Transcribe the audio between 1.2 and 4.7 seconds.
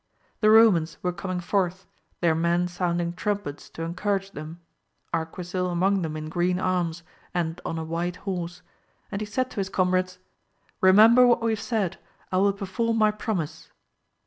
forth, their men sounding trumpets to encourage them,